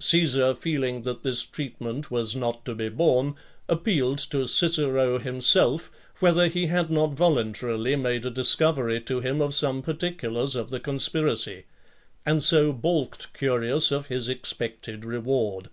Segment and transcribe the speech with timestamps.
[0.00, 3.34] Caesar, feeling that this treatment was not to be borne,
[3.68, 9.54] appealed to Cicero himself, whether he had not voluntarily made a discovery to him of
[9.54, 11.66] some particulars of the conspiracy;
[12.24, 15.68] and so baulked Curius of his expected reward.